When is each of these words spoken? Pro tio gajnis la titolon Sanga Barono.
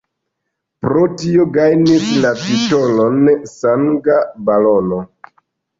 Pro 0.85 1.03
tio 1.23 1.45
gajnis 1.59 2.09
la 2.25 2.33
titolon 2.47 3.23
Sanga 3.55 4.21
Barono. 4.51 5.05